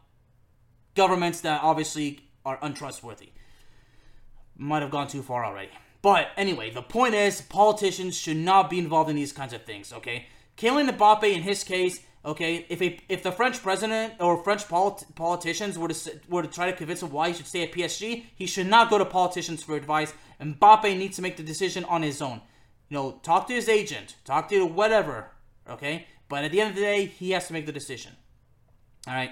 governments 0.96 1.42
that 1.42 1.62
obviously 1.64 2.20
are 2.46 2.60
untrustworthy. 2.62 3.30
Might 4.56 4.82
have 4.82 4.92
gone 4.92 5.08
too 5.08 5.22
far 5.22 5.46
already. 5.46 5.70
But 6.02 6.28
anyway, 6.38 6.72
the 6.72 6.82
point 6.82 7.16
is, 7.16 7.42
politicians 7.42 8.18
should 8.18 8.38
not 8.38 8.70
be 8.70 8.80
involved 8.80 9.10
in 9.10 9.16
these 9.16 9.34
kinds 9.34 9.54
of 9.54 9.64
things. 9.64 9.92
Okay, 9.92 10.28
Kylian 10.58 10.90
Mbappe, 10.90 11.32
in 11.32 11.42
his 11.42 11.64
case, 11.64 12.00
okay, 12.26 12.66
if 12.70 12.82
a, 12.82 13.00
if 13.10 13.24
the 13.24 13.32
French 13.32 13.62
president 13.62 14.14
or 14.20 14.44
French 14.44 14.68
polit- 14.68 15.04
politicians 15.16 15.78
were 15.78 15.88
to 15.88 16.20
were 16.28 16.42
to 16.42 16.48
try 16.48 16.70
to 16.70 16.76
convince 16.76 17.02
him 17.02 17.12
why 17.12 17.30
he 17.30 17.34
should 17.34 17.48
stay 17.48 17.64
at 17.64 17.72
PSG, 17.72 18.26
he 18.36 18.46
should 18.46 18.68
not 18.68 18.90
go 18.90 18.98
to 18.98 19.06
politicians 19.06 19.64
for 19.64 19.76
advice. 19.76 20.14
Mbappe 20.42 20.98
needs 20.98 21.16
to 21.16 21.22
make 21.22 21.38
the 21.38 21.44
decision 21.44 21.84
on 21.86 22.02
his 22.02 22.22
own. 22.22 22.42
You 22.90 22.96
know, 22.96 23.20
talk 23.24 23.48
to 23.48 23.54
his 23.54 23.70
agent, 23.70 24.16
talk 24.26 24.50
to 24.50 24.66
whatever. 24.66 25.32
Okay, 25.70 26.08
but 26.30 26.44
at 26.44 26.52
the 26.52 26.62
end 26.62 26.72
of 26.72 26.76
the 26.76 26.82
day, 26.82 27.06
he 27.06 27.32
has 27.32 27.48
to 27.48 27.54
make 27.54 27.66
the 27.66 27.72
decision. 27.72 28.14
All 29.08 29.14
right, 29.14 29.32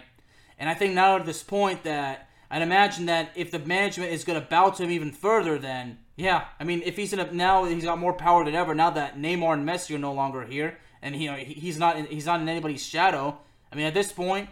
and 0.57 0.69
I 0.69 0.73
think 0.73 0.93
now 0.93 1.17
at 1.17 1.25
this 1.25 1.43
point 1.43 1.83
that 1.83 2.29
I'd 2.49 2.61
imagine 2.61 3.07
that 3.07 3.31
if 3.35 3.51
the 3.51 3.59
management 3.59 4.11
is 4.11 4.23
going 4.23 4.39
to 4.39 4.47
bow 4.47 4.69
to 4.69 4.83
him 4.83 4.91
even 4.91 5.11
further, 5.11 5.57
then 5.57 5.99
yeah, 6.15 6.45
I 6.59 6.63
mean, 6.63 6.81
if 6.85 6.95
he's 6.95 7.11
in 7.11 7.19
a, 7.19 7.31
now 7.31 7.65
he's 7.65 7.83
got 7.83 7.99
more 7.99 8.13
power 8.13 8.45
than 8.45 8.55
ever. 8.55 8.73
Now 8.73 8.89
that 8.91 9.17
Neymar 9.17 9.53
and 9.53 9.67
Messi 9.67 9.95
are 9.95 9.99
no 9.99 10.13
longer 10.13 10.45
here, 10.45 10.77
and 11.05 11.15
you 11.15 11.29
know 11.29 11.37
he's 11.37 11.77
not 11.77 11.97
in, 11.97 12.07
he's 12.07 12.25
not 12.25 12.41
in 12.41 12.49
anybody's 12.49 12.83
shadow. 12.83 13.37
I 13.71 13.75
mean, 13.75 13.85
at 13.85 13.93
this 13.93 14.11
point, 14.11 14.49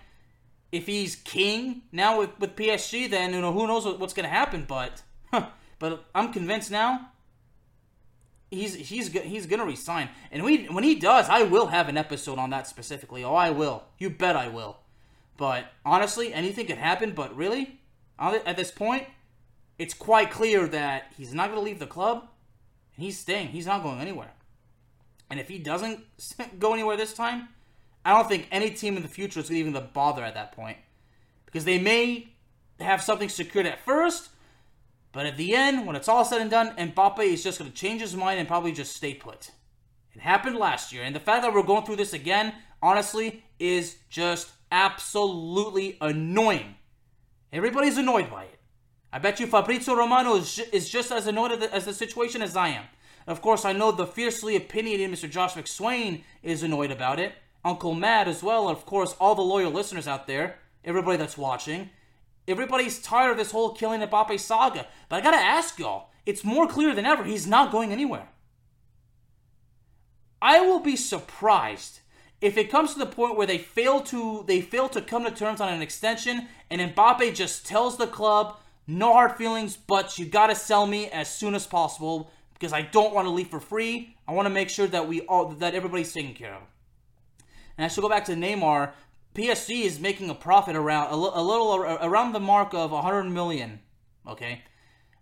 if 0.72 0.86
he's 0.86 1.16
king 1.16 1.82
now 1.92 2.20
with, 2.20 2.40
with 2.40 2.56
PSG, 2.56 3.10
then 3.10 3.34
you 3.34 3.42
know 3.42 3.52
who 3.52 3.66
knows 3.66 3.86
what, 3.86 4.00
what's 4.00 4.14
going 4.14 4.30
to 4.30 4.34
happen. 4.34 4.66
But 4.68 5.02
huh, 5.32 5.48
but 5.80 6.06
I'm 6.14 6.32
convinced 6.32 6.70
now. 6.70 7.10
He's 8.52 8.76
he's 8.76 9.12
he's 9.12 9.48
gonna 9.48 9.66
resign, 9.66 10.10
and 10.32 10.44
we, 10.44 10.66
when 10.66 10.84
he 10.84 10.94
does, 10.94 11.28
I 11.28 11.42
will 11.42 11.68
have 11.68 11.90
an 11.90 11.98
episode 11.98 12.38
on 12.38 12.52
that 12.52 12.68
specifically. 12.68 13.24
Oh, 13.24 13.34
I 13.34 13.50
will. 13.50 13.86
You 13.98 14.12
bet 14.12 14.36
I 14.36 14.48
will. 14.48 14.78
But 15.38 15.66
honestly, 15.84 16.32
anything 16.36 16.68
could 16.68 16.78
happen. 16.78 17.14
But 17.14 17.36
really, 17.36 17.80
at 18.20 18.56
this 18.56 18.70
point, 18.70 19.08
it's 19.80 19.96
quite 19.96 20.30
clear 20.30 20.68
that 20.68 21.14
he's 21.18 21.34
not 21.34 21.48
going 21.50 21.60
to 21.60 21.66
leave 21.66 21.80
the 21.80 21.88
club, 21.88 22.28
and 22.96 23.04
he's 23.04 23.18
staying. 23.18 23.48
He's 23.48 23.66
not 23.66 23.82
going 23.82 24.00
anywhere. 24.00 24.34
And 25.30 25.40
if 25.40 25.48
he 25.48 25.58
doesn't 25.58 26.04
go 26.60 26.74
anywhere 26.74 26.98
this 26.98 27.14
time, 27.14 27.50
I 28.06 28.14
don't 28.14 28.28
think 28.28 28.48
any 28.52 28.70
team 28.70 28.98
in 28.98 29.04
the 29.04 29.10
future 29.10 29.40
is 29.40 29.52
even 29.52 29.72
going 29.72 29.86
to 29.86 29.92
bother 29.92 30.24
at 30.24 30.34
that 30.34 30.52
point. 30.52 30.78
Because 31.46 31.66
they 31.66 31.80
may 31.80 32.30
have 32.80 33.02
something 33.02 33.30
secured 33.30 33.66
at 33.66 33.84
first, 33.86 34.30
but 35.12 35.26
at 35.26 35.38
the 35.38 35.56
end, 35.56 35.86
when 35.86 35.96
it's 35.96 36.08
all 36.08 36.26
said 36.26 36.42
and 36.42 36.50
done, 36.50 36.76
Mbappe 36.76 37.20
is 37.20 37.44
just 37.44 37.60
going 37.60 37.72
to 37.72 37.78
change 37.78 38.02
his 38.02 38.16
mind 38.16 38.40
and 38.40 38.48
probably 38.48 38.72
just 38.72 38.96
stay 38.96 39.14
put. 39.14 39.52
It 40.14 40.22
happened 40.22 40.58
last 40.58 40.92
year, 40.92 41.04
and 41.04 41.16
the 41.16 41.20
fact 41.20 41.44
that 41.44 41.54
we're 41.54 41.64
going 41.64 41.86
through 41.86 41.96
this 41.98 42.14
again, 42.14 42.54
honestly, 42.82 43.44
is 43.60 43.98
just 44.10 44.52
absolutely 44.72 45.98
annoying. 46.02 46.76
Everybody's 47.52 47.98
annoyed 47.98 48.30
by 48.30 48.46
it. 48.46 48.60
I 49.12 49.20
bet 49.20 49.40
you 49.40 49.46
Fabrizio 49.46 49.96
Romano 49.96 50.36
is, 50.36 50.58
is 50.72 50.90
just 50.90 51.12
as 51.12 51.28
annoyed 51.28 51.52
as 51.64 51.86
the 51.86 51.94
situation 51.94 52.42
as 52.42 52.58
I 52.58 52.70
am. 52.70 52.86
Of 53.28 53.42
course, 53.42 53.66
I 53.66 53.74
know 53.74 53.92
the 53.92 54.06
fiercely 54.06 54.56
opinionated 54.56 55.12
Mr. 55.12 55.30
Josh 55.30 55.54
McSwain 55.54 56.24
is 56.42 56.64
annoyed 56.64 56.92
about 56.92 57.20
it. 57.20 57.34
Uncle 57.66 57.94
Matt 57.94 58.28
as 58.28 58.44
well, 58.44 58.68
and 58.68 58.78
of 58.78 58.86
course, 58.86 59.16
all 59.20 59.36
the 59.36 59.42
loyal 59.42 59.72
listeners 59.72 60.08
out 60.08 60.28
there, 60.28 60.58
everybody 60.84 61.18
that's 61.18 61.38
watching. 61.38 61.90
Everybody's 62.48 63.02
tired 63.02 63.32
of 63.32 63.38
this 63.38 63.52
whole 63.52 63.76
Kylian 63.76 64.06
Mbappe 64.08 64.40
saga. 64.40 64.86
But 65.08 65.18
I 65.18 65.22
gotta 65.22 65.38
ask 65.38 65.80
y'all, 65.80 66.10
it's 66.26 66.44
more 66.44 66.68
clear 66.68 66.94
than 66.94 67.06
ever 67.06 67.24
he's 67.24 67.48
not 67.48 67.72
going 67.72 67.92
anywhere. 67.92 68.28
I 70.42 70.60
will 70.60 70.82
be 70.82 70.98
surprised 70.98 72.02
if 72.42 72.58
it 72.58 72.70
comes 72.70 72.92
to 72.92 73.00
the 73.00 73.06
point 73.06 73.38
where 73.38 73.48
they 73.48 73.58
fail 73.58 74.02
to 74.02 74.44
they 74.46 74.60
fail 74.60 74.90
to 74.90 75.02
come 75.02 75.24
to 75.24 75.32
terms 75.32 75.62
on 75.62 75.72
an 75.72 75.82
extension 75.82 76.50
and 76.70 76.94
Mbappe 76.94 77.34
just 77.34 77.66
tells 77.66 77.98
the 77.98 78.08
club 78.08 78.58
no 78.86 79.14
hard 79.14 79.38
feelings 79.38 79.78
but 79.78 80.20
you 80.20 80.26
got 80.26 80.48
to 80.48 80.56
sell 80.56 80.86
me 80.86 81.08
as 81.08 81.34
soon 81.34 81.56
as 81.56 81.66
possible 81.66 82.30
because 82.64 82.72
I 82.72 82.82
don't 82.82 83.14
want 83.14 83.26
to 83.26 83.30
leave 83.30 83.50
for 83.50 83.60
free. 83.60 84.16
I 84.26 84.32
want 84.32 84.46
to 84.46 84.50
make 84.50 84.70
sure 84.70 84.88
that 84.88 85.06
we 85.06 85.20
all 85.24 85.50
that 85.50 85.76
everybody's 85.76 86.14
taken 86.14 86.34
care 86.34 86.54
of. 86.54 86.62
And 87.78 87.84
I 87.84 87.90
should 87.90 88.00
go 88.00 88.08
back 88.08 88.24
to 88.26 88.36
Neymar. 88.36 88.94
PSG 89.36 89.84
is 89.84 90.00
making 90.00 90.30
a 90.30 90.34
profit 90.34 90.78
around 90.78 91.12
a, 91.12 91.18
little 91.18 91.74
around 91.74 92.32
the 92.32 92.40
mark 92.40 92.74
of 92.74 92.92
100 92.92 93.24
million, 93.26 93.82
okay? 94.26 94.62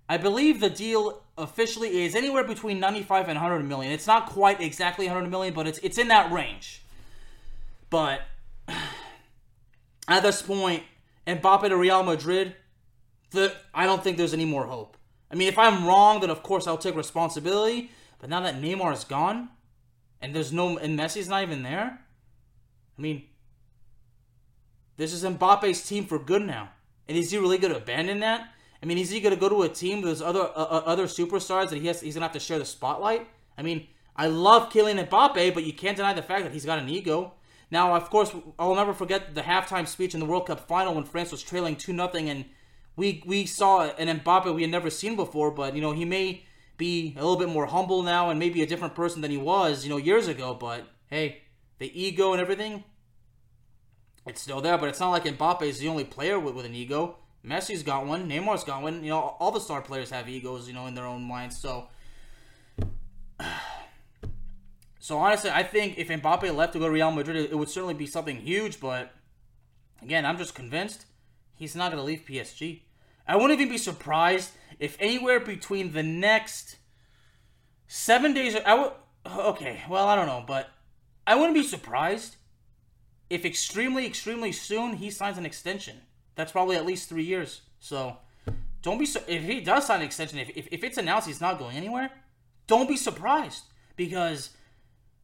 I 0.07 0.17
believe 0.17 0.60
the 0.60 0.69
deal 0.69 1.24
officially 1.36 2.03
is 2.03 2.13
anywhere 2.13 2.43
between 2.43 2.79
95 2.79 3.29
and 3.29 3.39
100 3.39 3.67
million. 3.67 3.91
It's 3.91 4.05
not 4.05 4.27
quite 4.27 4.62
exactly 4.62 5.07
100 5.07 5.27
million, 5.31 5.55
but 5.55 5.65
it's 5.65 5.79
it's 5.79 5.98
in 5.98 6.10
that 6.10 6.31
range. 6.31 6.83
But 7.89 8.21
at 10.07 10.21
this 10.21 10.43
point, 10.43 10.83
Mbappe 11.25 11.69
to 11.69 11.75
Real 11.75 12.03
Madrid, 12.03 12.55
the, 13.31 13.55
I 13.74 13.88
don't 13.88 14.03
think 14.03 14.17
there's 14.17 14.36
any 14.36 14.45
more 14.45 14.67
hope. 14.67 14.95
I 15.31 15.35
mean, 15.35 15.47
if 15.47 15.57
I'm 15.57 15.85
wrong, 15.85 16.19
then 16.19 16.29
of 16.29 16.43
course 16.43 16.67
I'll 16.67 16.77
take 16.77 16.95
responsibility. 16.95 17.91
But 18.19 18.29
now 18.29 18.41
that 18.41 18.61
Neymar 18.61 18.93
is 18.93 19.03
gone, 19.03 19.50
and 20.21 20.35
there's 20.35 20.51
no, 20.51 20.77
and 20.77 21.00
Messi's 21.00 21.29
not 21.29 21.41
even 21.41 21.63
there, 21.63 22.00
I 22.97 23.01
mean, 23.01 23.23
this 24.97 25.13
is 25.13 25.23
Mbappe's 25.23 25.88
team 25.88 26.05
for 26.05 26.19
good 26.19 26.43
now. 26.43 26.69
And 27.07 27.17
is 27.17 27.31
he 27.31 27.38
really 27.38 27.57
going 27.57 27.73
to 27.73 27.79
abandon 27.79 28.19
that? 28.19 28.50
I 28.81 28.85
mean, 28.85 28.97
is 28.97 29.09
he 29.09 29.19
going 29.19 29.33
to 29.33 29.39
go 29.39 29.50
to 29.50 29.63
a 29.63 29.69
team 29.69 30.01
with 30.01 30.21
other 30.21 30.41
uh, 30.41 30.53
uh, 30.55 30.83
other 30.85 31.05
superstars 31.05 31.69
that 31.69 31.79
he 31.79 31.88
has? 31.88 32.01
He's 32.01 32.15
going 32.15 32.21
to 32.21 32.27
have 32.27 32.33
to 32.33 32.39
share 32.39 32.59
the 32.59 32.65
spotlight. 32.65 33.27
I 33.57 33.61
mean, 33.61 33.88
I 34.15 34.27
love 34.27 34.71
Kylian 34.71 35.07
Mbappe, 35.07 35.53
but 35.53 35.63
you 35.63 35.73
can't 35.73 35.97
deny 35.97 36.13
the 36.13 36.21
fact 36.21 36.43
that 36.43 36.53
he's 36.53 36.65
got 36.65 36.79
an 36.79 36.89
ego. 36.89 37.33
Now, 37.69 37.95
of 37.95 38.09
course, 38.09 38.31
I'll 38.59 38.75
never 38.75 38.93
forget 38.93 39.33
the 39.33 39.41
halftime 39.41 39.88
speech 39.88 40.13
in 40.13 40.19
the 40.19 40.25
World 40.25 40.47
Cup 40.47 40.67
final 40.67 40.93
when 40.93 41.05
France 41.05 41.31
was 41.31 41.41
trailing 41.41 41.75
2 41.75 41.93
0, 41.93 42.09
and 42.13 42.45
we 42.95 43.24
we 43.25 43.45
saw 43.45 43.89
an 43.89 44.19
Mbappe 44.19 44.53
we 44.53 44.62
had 44.62 44.71
never 44.71 44.89
seen 44.89 45.15
before, 45.15 45.51
but, 45.51 45.75
you 45.75 45.81
know, 45.81 45.91
he 45.91 46.05
may 46.05 46.43
be 46.77 47.13
a 47.17 47.21
little 47.21 47.38
bit 47.38 47.50
more 47.50 47.67
humble 47.67 48.01
now 48.03 48.29
and 48.29 48.39
maybe 48.39 48.62
a 48.62 48.67
different 48.67 48.95
person 48.95 49.21
than 49.21 49.31
he 49.31 49.38
was, 49.38 49.83
you 49.83 49.89
know, 49.89 49.98
years 49.98 50.27
ago, 50.27 50.53
but 50.53 50.88
hey, 51.07 51.41
the 51.79 51.91
ego 52.00 52.31
and 52.33 52.41
everything, 52.41 52.83
it's 54.25 54.41
still 54.41 54.62
there, 54.62 54.77
but 54.77 54.89
it's 54.89 55.00
not 55.00 55.12
like 55.12 55.24
Mbappe 55.24 55.63
is 55.63 55.79
the 55.79 55.88
only 55.88 56.03
player 56.03 56.39
with, 56.39 56.55
with 56.55 56.65
an 56.65 56.75
ego. 56.75 57.17
Messi's 57.45 57.83
got 57.83 58.05
one, 58.05 58.29
Neymar's 58.29 58.63
got 58.63 58.83
one. 58.83 59.03
You 59.03 59.10
know, 59.10 59.36
all 59.39 59.51
the 59.51 59.60
star 59.60 59.81
players 59.81 60.12
have 60.12 60.29
egos, 60.29 60.67
you 60.67 60.74
know, 60.74 60.86
in 60.86 60.93
their 60.93 61.07
own 61.07 61.24
minds. 61.24 61.57
So 61.57 61.88
So 65.01 65.17
honestly, 65.17 65.50
I 65.50 65.63
think 65.63 65.98
if 65.98 66.10
Mbappe 66.10 66.55
left 66.55 66.74
to 66.74 66.79
go 66.79 66.86
to 66.86 66.91
Real 66.91 67.10
Madrid, 67.10 67.36
it 67.36 67.57
would 67.57 67.69
certainly 67.69 67.95
be 67.95 68.05
something 68.05 68.38
huge. 68.38 68.79
But 68.79 69.12
again, 70.00 70.27
I'm 70.27 70.38
just 70.38 70.53
convinced 70.53 71.07
he's 71.55 71.75
not 71.75 71.91
going 71.91 72.01
to 72.01 72.05
leave 72.05 72.25
PSG. 72.27 72.81
I 73.27 73.36
wouldn't 73.36 73.60
even 73.60 73.72
be 73.72 73.77
surprised 73.77 74.51
if 74.79 74.98
anywhere 75.00 75.39
between 75.39 75.93
the 75.93 76.03
next 76.03 76.77
seven 77.88 78.34
days. 78.34 78.55
I 78.55 78.74
would. 78.74 78.91
Okay, 79.25 79.81
well, 79.89 80.08
I 80.08 80.15
don't 80.15 80.25
know, 80.25 80.43
but 80.46 80.70
I 81.27 81.36
wouldn't 81.36 81.53
be 81.53 81.63
surprised 81.63 82.38
if 83.29 83.46
extremely, 83.46 84.05
extremely 84.05 84.51
soon 84.51 84.96
he 84.96 85.12
signs 85.12 85.38
an 85.38 85.46
extension. 85.46 85.98
That's 86.36 86.51
probably 86.51 86.75
at 86.75 86.86
least 86.86 87.08
three 87.08 87.24
years. 87.24 87.62
So 87.79 88.17
don't 88.81 88.98
be. 88.98 89.08
If 89.27 89.43
he 89.43 89.62
does 89.62 89.86
sign 89.86 90.01
an 90.01 90.05
extension, 90.05 90.39
if, 90.39 90.50
if, 90.55 90.67
if 90.72 90.84
it's 90.84 90.98
announced 90.98 91.27
he's 91.27 91.41
not 91.41 91.60
going 91.60 91.77
anywhere, 91.77 92.12
don't 92.67 92.89
be 92.89 92.98
surprised 92.98 93.63
because 93.96 94.51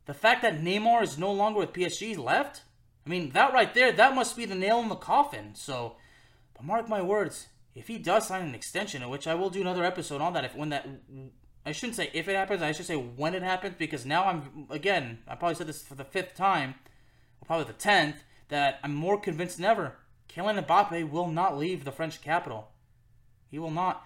the 0.06 0.14
fact 0.14 0.42
that 0.44 0.62
Neymar 0.62 1.04
is 1.04 1.18
no 1.18 1.32
longer 1.32 1.60
with 1.60 1.74
PSG 1.74 2.18
left, 2.18 2.62
I 3.06 3.10
mean, 3.10 3.32
that 3.32 3.54
right 3.54 3.74
there, 3.74 3.92
that 3.92 4.16
must 4.16 4.38
be 4.38 4.46
the 4.46 4.56
nail 4.56 4.80
in 4.80 4.90
the 4.90 4.96
coffin. 4.96 5.56
So, 5.56 5.96
but 6.58 6.66
mark 6.66 6.90
my 6.90 7.02
words, 7.02 7.48
if 7.76 7.88
he 7.88 8.00
does 8.00 8.28
sign 8.28 8.42
an 8.42 8.56
extension, 8.56 9.08
which 9.08 9.28
I 9.28 9.36
will 9.36 9.52
do 9.52 9.62
another 9.62 9.86
episode 9.86 10.20
on 10.20 10.34
that, 10.34 10.44
if 10.44 10.56
when 10.56 10.70
that, 10.70 10.88
I 11.66 11.72
shouldn't 11.72 11.96
say 11.96 12.10
if 12.14 12.28
it 12.28 12.36
happens, 12.36 12.62
I 12.62 12.72
should 12.72 12.88
say 12.88 12.96
when 12.96 13.36
it 13.36 13.44
happens, 13.44 13.76
because 13.78 14.06
now 14.06 14.26
I'm, 14.26 14.68
again, 14.70 15.20
I 15.28 15.36
probably 15.36 15.56
said 15.56 15.68
this 15.68 15.84
for 15.84 15.96
the 15.96 16.04
fifth 16.04 16.36
time, 16.36 16.76
or 17.42 17.46
probably 17.46 17.66
the 17.66 17.74
tenth, 17.74 18.24
that 18.50 18.80
I'm 18.84 18.96
more 18.96 19.20
convinced 19.20 19.58
than 19.58 19.66
ever. 19.66 19.98
Kylian 20.30 20.66
Mbappe 20.66 21.10
will 21.10 21.28
not 21.28 21.58
leave 21.58 21.86
the 21.86 21.92
French 21.92 22.22
capital. 22.22 22.70
He 23.50 23.60
will 23.60 23.72
not. 23.72 24.04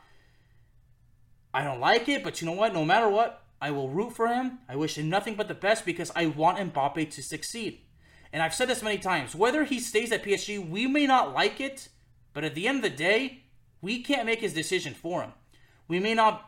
I 1.53 1.63
don't 1.63 1.79
like 1.79 2.07
it, 2.09 2.23
but 2.23 2.41
you 2.41 2.47
know 2.47 2.53
what? 2.53 2.73
No 2.73 2.85
matter 2.85 3.09
what, 3.09 3.43
I 3.61 3.71
will 3.71 3.89
root 3.89 4.13
for 4.13 4.27
him. 4.27 4.59
I 4.67 4.75
wish 4.75 4.97
him 4.97 5.09
nothing 5.09 5.35
but 5.35 5.47
the 5.47 5.53
best 5.53 5.85
because 5.85 6.11
I 6.15 6.25
want 6.25 6.57
Mbappe 6.57 7.11
to 7.11 7.23
succeed. 7.23 7.81
And 8.33 8.41
I've 8.41 8.53
said 8.53 8.69
this 8.69 8.81
many 8.81 8.97
times 8.97 9.35
whether 9.35 9.63
he 9.65 9.79
stays 9.79 10.11
at 10.11 10.23
PSG, 10.23 10.67
we 10.67 10.87
may 10.87 11.05
not 11.05 11.33
like 11.33 11.59
it, 11.59 11.89
but 12.33 12.43
at 12.43 12.55
the 12.55 12.67
end 12.67 12.77
of 12.77 12.83
the 12.83 12.97
day, 12.97 13.43
We 13.81 14.03
can't 14.03 14.25
make 14.25 14.41
his 14.41 14.53
decision 14.53 14.93
for 14.93 15.23
him. 15.23 15.33
We 15.87 15.99
may 15.99 16.13
not 16.13 16.47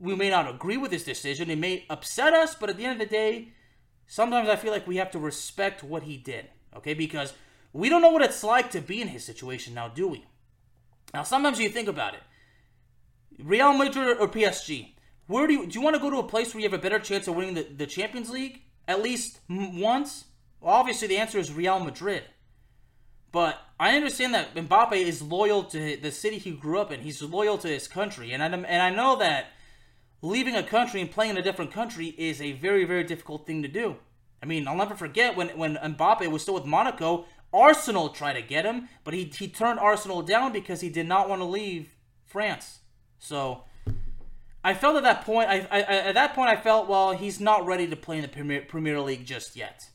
we 0.00 0.16
may 0.16 0.30
not 0.30 0.48
agree 0.48 0.78
with 0.78 0.90
his 0.90 1.04
decision. 1.04 1.50
It 1.50 1.58
may 1.58 1.84
upset 1.90 2.32
us, 2.32 2.54
but 2.54 2.70
at 2.70 2.78
the 2.78 2.84
end 2.86 2.94
of 3.00 3.06
the 3.06 3.14
day, 3.14 3.48
sometimes 4.06 4.48
I 4.48 4.56
feel 4.56 4.72
like 4.72 4.86
we 4.86 4.96
have 4.96 5.10
to 5.10 5.18
respect 5.18 5.84
what 5.84 6.04
he 6.04 6.16
did. 6.16 6.48
Okay? 6.74 6.94
Because 6.94 7.34
we 7.74 7.90
don't 7.90 8.00
know 8.00 8.08
what 8.10 8.22
it's 8.22 8.42
like 8.42 8.70
to 8.70 8.80
be 8.80 9.02
in 9.02 9.08
his 9.08 9.22
situation 9.22 9.74
now, 9.74 9.88
do 9.88 10.08
we? 10.08 10.24
Now, 11.12 11.24
sometimes 11.24 11.60
you 11.60 11.68
think 11.68 11.88
about 11.88 12.14
it. 12.14 12.22
Real 13.38 13.74
Madrid 13.74 14.16
or 14.18 14.28
PSG? 14.28 14.94
Where 15.26 15.46
do 15.46 15.52
you 15.52 15.66
do 15.66 15.78
you 15.78 15.84
want 15.84 15.94
to 15.94 16.00
go 16.00 16.08
to 16.10 16.18
a 16.18 16.22
place 16.22 16.54
where 16.54 16.62
you 16.62 16.68
have 16.70 16.78
a 16.78 16.82
better 16.82 16.98
chance 16.98 17.28
of 17.28 17.34
winning 17.34 17.54
the, 17.54 17.64
the 17.64 17.86
Champions 17.86 18.30
League 18.30 18.62
at 18.88 19.02
least 19.02 19.40
once? 19.50 20.24
Well, 20.60 20.74
obviously 20.74 21.08
the 21.08 21.18
answer 21.18 21.38
is 21.38 21.52
Real 21.52 21.78
Madrid. 21.80 22.24
But 23.36 23.60
I 23.78 23.94
understand 23.94 24.32
that 24.32 24.54
Mbappe 24.54 24.94
is 24.94 25.20
loyal 25.20 25.62
to 25.64 25.98
the 25.98 26.10
city 26.10 26.38
he 26.38 26.52
grew 26.52 26.80
up 26.80 26.90
in. 26.90 27.02
He's 27.02 27.20
loyal 27.20 27.58
to 27.58 27.68
his 27.68 27.86
country, 27.86 28.32
and 28.32 28.42
I, 28.42 28.46
and 28.46 28.82
I 28.82 28.88
know 28.88 29.16
that 29.16 29.48
leaving 30.22 30.56
a 30.56 30.62
country 30.62 31.02
and 31.02 31.10
playing 31.10 31.32
in 31.32 31.36
a 31.36 31.42
different 31.42 31.70
country 31.70 32.14
is 32.16 32.40
a 32.40 32.52
very 32.52 32.86
very 32.86 33.04
difficult 33.04 33.46
thing 33.46 33.60
to 33.60 33.68
do. 33.68 33.96
I 34.42 34.46
mean, 34.46 34.66
I'll 34.66 34.74
never 34.74 34.94
forget 34.94 35.36
when 35.36 35.48
when 35.48 35.76
Mbappe 35.76 36.30
was 36.30 36.40
still 36.40 36.54
with 36.54 36.64
Monaco. 36.64 37.26
Arsenal 37.52 38.08
tried 38.08 38.40
to 38.40 38.42
get 38.42 38.64
him, 38.64 38.88
but 39.04 39.12
he 39.12 39.24
he 39.24 39.48
turned 39.48 39.80
Arsenal 39.80 40.22
down 40.22 40.50
because 40.50 40.80
he 40.80 40.88
did 40.88 41.06
not 41.06 41.28
want 41.28 41.42
to 41.42 41.46
leave 41.46 41.94
France. 42.24 42.78
So 43.18 43.64
I 44.64 44.72
felt 44.72 44.96
at 44.96 45.02
that 45.02 45.26
point, 45.26 45.50
I, 45.50 45.68
I, 45.70 45.80
at 45.82 46.14
that 46.14 46.34
point, 46.34 46.48
I 46.48 46.56
felt 46.56 46.88
well, 46.88 47.12
he's 47.12 47.38
not 47.38 47.66
ready 47.66 47.86
to 47.86 47.96
play 47.96 48.16
in 48.16 48.22
the 48.22 48.28
Premier, 48.28 48.62
Premier 48.62 48.98
League 48.98 49.26
just 49.26 49.56
yet. 49.56 49.90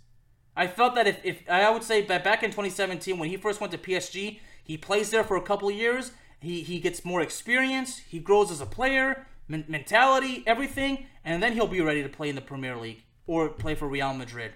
I 0.55 0.67
felt 0.67 0.96
that 0.96 1.08
if, 1.08 1.20
if 1.24 1.50
I 1.50 1.70
would 1.70 1.84
say 1.84 2.01
that 2.01 2.24
back 2.24 2.43
in 2.43 2.51
2017 2.51 3.17
when 3.17 3.29
he 3.29 3.38
first 3.38 3.62
went 3.62 3.72
to 3.72 3.77
PSG, 3.77 4.39
he 4.63 4.77
plays 4.77 5.10
there 5.10 5.24
for 5.24 5.38
a 5.38 5.41
couple 5.41 5.70
of 5.70 5.75
years. 5.75 6.12
He 6.39 6.62
he 6.62 6.79
gets 6.79 7.05
more 7.05 7.22
experience. 7.22 8.00
He 8.00 8.20
grows 8.20 8.51
as 8.51 8.62
a 8.62 8.65
player, 8.65 9.27
men- 9.48 9.65
mentality, 9.67 10.43
everything, 10.48 11.08
and 11.24 11.41
then 11.41 11.53
he'll 11.53 11.67
be 11.67 11.81
ready 11.81 12.03
to 12.03 12.10
play 12.10 12.29
in 12.29 12.36
the 12.36 12.41
Premier 12.41 12.75
League 12.75 13.03
or 13.27 13.50
play 13.50 13.75
for 13.75 13.88
Real 13.88 14.13
Madrid. 14.13 14.53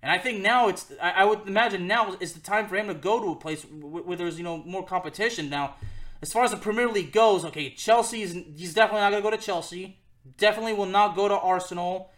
And 0.00 0.12
I 0.12 0.18
think 0.18 0.40
now 0.40 0.68
it's 0.68 0.92
I, 1.02 1.10
I 1.10 1.24
would 1.24 1.46
imagine 1.46 1.86
now 1.86 2.16
is 2.20 2.32
the 2.32 2.40
time 2.40 2.68
for 2.68 2.76
him 2.76 2.86
to 2.86 2.94
go 2.94 3.20
to 3.20 3.32
a 3.32 3.36
place 3.36 3.64
where, 3.64 4.02
where 4.02 4.16
there's 4.16 4.38
you 4.38 4.44
know 4.44 4.58
more 4.58 4.84
competition 4.84 5.50
now 5.50 5.74
as 6.20 6.32
far 6.32 6.44
as 6.44 6.50
the 6.50 6.56
Premier 6.56 6.88
League 6.88 7.12
goes, 7.12 7.44
okay, 7.44 7.70
Chelsea 7.70 8.22
is 8.22 8.32
he's 8.56 8.74
definitely 8.74 9.00
not 9.00 9.10
going 9.10 9.22
to 9.22 9.30
go 9.30 9.36
to 9.36 9.42
Chelsea. 9.42 9.98
Definitely 10.36 10.74
will 10.74 10.86
not 10.86 11.14
go 11.14 11.28
to 11.28 11.34
Arsenal. 11.34 12.10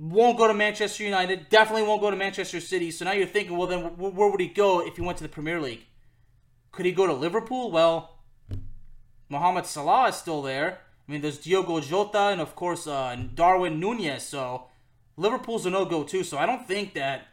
Won't 0.00 0.38
go 0.38 0.48
to 0.48 0.54
Manchester 0.54 1.04
United. 1.04 1.50
Definitely 1.50 1.86
won't 1.86 2.00
go 2.00 2.10
to 2.10 2.16
Manchester 2.16 2.58
City. 2.58 2.90
So 2.90 3.04
now 3.04 3.12
you're 3.12 3.26
thinking, 3.26 3.58
well, 3.58 3.66
then 3.66 3.82
where 3.98 4.30
would 4.30 4.40
he 4.40 4.48
go 4.48 4.80
if 4.80 4.96
he 4.96 5.02
went 5.02 5.18
to 5.18 5.22
the 5.24 5.28
Premier 5.28 5.60
League? 5.60 5.84
Could 6.72 6.86
he 6.86 6.92
go 6.92 7.06
to 7.06 7.12
Liverpool? 7.12 7.70
Well, 7.70 8.16
Mohamed 9.28 9.66
Salah 9.66 10.08
is 10.08 10.16
still 10.16 10.40
there. 10.40 10.78
I 11.06 11.12
mean, 11.12 11.20
there's 11.20 11.36
Diogo 11.38 11.80
Jota 11.80 12.30
and 12.30 12.40
of 12.40 12.56
course 12.56 12.86
uh, 12.86 13.14
Darwin 13.34 13.78
Nunez. 13.78 14.22
So 14.22 14.68
Liverpool's 15.18 15.66
a 15.66 15.70
no-go 15.70 16.02
too. 16.02 16.24
So 16.24 16.38
I 16.38 16.46
don't 16.46 16.66
think 16.66 16.94
that 16.94 17.26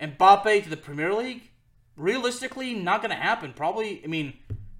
Mbappe 0.00 0.64
to 0.64 0.70
the 0.70 0.76
Premier 0.76 1.12
League, 1.12 1.50
realistically, 1.96 2.72
not 2.72 3.02
going 3.02 3.10
to 3.10 3.16
happen. 3.16 3.52
Probably, 3.52 4.02
I 4.02 4.06
mean 4.06 4.34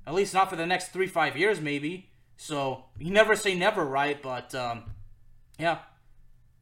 at 0.07 0.15
least 0.15 0.33
not 0.33 0.49
for 0.49 0.57
the 0.57 0.67
next 0.67 0.89
three, 0.89 1.07
five 1.07 1.37
years, 1.37 1.61
maybe. 1.61 2.09
So 2.37 2.85
you 2.99 3.11
never 3.11 3.35
say 3.37 3.55
never, 3.55 3.85
right? 3.85 4.23
But 4.23 4.55
um, 4.55 4.85
yeah, 5.59 5.79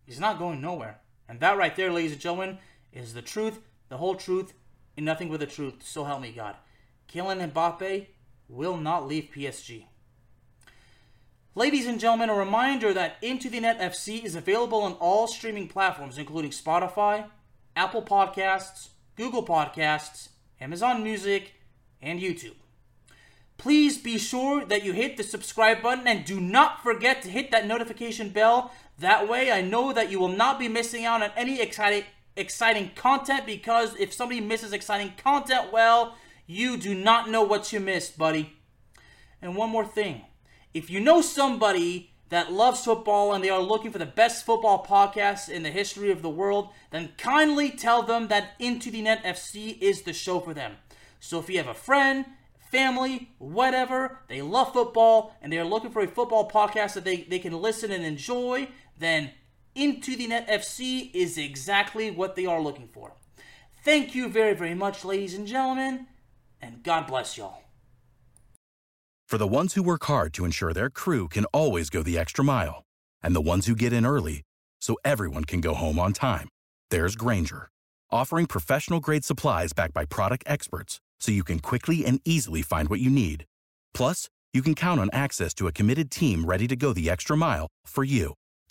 he's 0.07 0.21
not 0.21 0.39
going 0.39 0.61
nowhere. 0.61 1.01
And 1.29 1.41
that 1.41 1.57
right 1.57 1.75
there, 1.75 1.93
ladies 1.93 2.13
and 2.13 2.21
gentlemen, 2.21 2.59
is 2.93 3.15
the 3.15 3.23
truth, 3.23 3.61
the 3.89 3.97
whole 3.97 4.15
truth, 4.15 4.53
and 4.97 5.07
nothing 5.07 5.31
but 5.31 5.41
the 5.41 5.47
truth. 5.47 5.83
So 5.85 6.05
help 6.05 6.21
me 6.21 6.33
God. 6.33 6.57
Kylian 7.13 7.53
Mbappe 7.53 8.07
will 8.49 8.77
not 8.77 9.07
leave 9.07 9.31
PSG. 9.35 9.87
Ladies 11.57 11.87
and 11.87 12.01
gentlemen, 12.01 12.31
a 12.31 12.35
reminder 12.35 12.93
that 12.93 13.17
Into 13.23 13.49
the 13.49 13.61
Net 13.61 13.79
FC 13.79 14.25
is 14.25 14.35
available 14.35 14.83
on 14.83 14.95
all 14.95 15.29
streaming 15.29 15.69
platforms, 15.69 16.19
including 16.19 16.51
Spotify, 16.51 17.27
Apple 17.77 18.03
Podcasts, 18.03 18.89
Google 19.17 19.47
Podcasts, 19.47 20.31
Amazon 20.61 21.05
Music, 21.05 21.55
and 22.03 22.21
YouTube. 22.21 22.57
Please 23.57 23.99
be 23.99 24.19
sure 24.19 24.65
that 24.65 24.85
you 24.85 24.93
hit 24.93 25.17
the 25.17 25.23
subscribe 25.23 25.81
button 25.81 26.09
and 26.09 26.25
do 26.25 26.41
not 26.41 26.83
forget 26.83 27.23
to 27.23 27.31
hit 27.31 27.53
that 27.53 27.67
notification 27.67 28.31
bell. 28.31 28.73
That 28.99 29.29
way, 29.29 29.51
I 29.51 29.61
know 29.61 29.93
that 29.93 30.11
you 30.11 30.21
will 30.21 30.29
not 30.29 30.59
be 30.59 30.69
missing 30.69 31.05
out 31.05 31.23
on 31.23 31.31
any 31.37 31.61
exciting 31.61 32.05
exciting 32.37 32.91
content 32.97 33.47
because 33.47 33.95
if 33.97 34.13
somebody 34.13 34.41
misses 34.41 34.73
exciting 34.73 35.13
content, 35.17 35.73
well, 35.73 36.17
you 36.47 36.77
do 36.77 36.95
not 36.95 37.31
know 37.31 37.43
what 37.43 37.73
you 37.73 37.81
missed, 37.81 38.19
buddy. 38.19 38.55
And 39.41 39.57
one 39.57 39.71
more 39.71 39.87
thing. 39.87 40.23
If 40.73 40.91
you 40.91 41.01
know 41.01 41.21
somebody 41.21 42.11
that 42.31 42.53
loves 42.53 42.85
football 42.85 43.33
and 43.33 43.45
they 43.45 43.51
are 43.51 43.63
looking 43.63 43.93
for 43.93 43.99
the 43.99 44.07
best 44.07 44.45
football 44.45 44.85
podcast 44.85 45.49
in 45.49 45.63
the 45.63 45.71
history 45.71 46.11
of 46.11 46.23
the 46.23 46.31
world, 46.31 46.71
then 46.91 47.13
kindly 47.17 47.71
tell 47.71 48.03
them 48.03 48.29
that 48.29 48.53
Into 48.59 48.91
the 48.91 49.03
Net 49.03 49.23
FC 49.23 49.79
is 49.81 50.03
the 50.03 50.13
show 50.13 50.41
for 50.41 50.55
them. 50.55 50.77
So 51.21 51.39
if 51.39 51.49
you 51.49 51.59
have 51.59 51.69
a 51.69 51.75
friend, 51.75 52.25
family, 52.59 53.31
whatever, 53.39 54.19
they 54.29 54.43
love 54.43 54.73
football, 54.73 55.37
and 55.41 55.53
they're 55.53 55.65
looking 55.65 55.93
for 55.93 56.03
a 56.03 56.09
football 56.09 56.51
podcast 56.51 56.95
that 56.95 57.05
they, 57.05 57.19
they 57.23 57.39
can 57.39 57.53
listen 57.53 57.93
and 57.93 58.05
enjoy, 58.05 58.69
then 58.99 59.33
Into 59.75 60.17
the 60.17 60.27
Net 60.27 60.49
FC 60.49 61.11
is 61.15 61.37
exactly 61.37 62.11
what 62.11 62.37
they 62.37 62.47
are 62.47 62.61
looking 62.61 62.89
for. 62.89 63.13
Thank 63.85 64.15
you 64.15 64.29
very, 64.29 64.55
very 64.55 64.75
much, 64.75 65.05
ladies 65.05 65.35
and 65.35 65.47
gentlemen, 65.47 66.07
and 66.61 66.83
God 66.83 67.07
bless 67.07 67.37
y'all. 67.37 67.63
For 69.27 69.39
the 69.39 69.47
ones 69.47 69.75
who 69.75 69.83
work 69.83 70.05
hard 70.05 70.33
to 70.35 70.45
ensure 70.45 70.73
their 70.73 70.91
crew 70.91 71.29
can 71.29 71.45
always 71.47 71.91
go 71.91 72.03
the 72.03 72.19
extra 72.19 72.45
mile, 72.45 72.83
and 73.23 73.35
the 73.35 73.41
ones 73.41 73.67
who 73.67 73.75
get 73.75 73.93
in 73.93 74.07
early 74.07 74.43
so 74.81 74.97
everyone 75.05 75.45
can 75.45 75.61
go 75.61 75.75
home 75.75 75.99
on 75.99 76.13
time, 76.13 76.49
there's 76.91 77.17
Grainger, 77.17 77.69
offering 78.11 78.47
professional 78.47 79.01
grade 79.01 79.25
supplies 79.25 79.73
backed 79.73 79.95
by 79.95 80.05
product 80.05 80.45
experts 80.47 81.01
so 81.21 81.33
you 81.33 81.43
can 81.43 81.59
quickly 81.59 82.05
and 82.05 82.21
easily 82.25 82.63
find 82.63 82.89
what 82.89 83.01
you 83.01 83.11
need. 83.11 83.45
Plus, 83.93 84.29
you 84.53 84.63
can 84.63 84.75
count 84.75 85.01
on 85.01 85.11
access 85.13 85.53
to 85.55 85.67
a 85.67 85.73
committed 85.73 86.11
team 86.11 86.45
ready 86.45 86.69
to 86.69 86.77
go 86.77 86.93
the 86.93 87.11
extra 87.11 87.37
mile 87.37 87.67
for 87.87 88.05
you. 88.05 88.35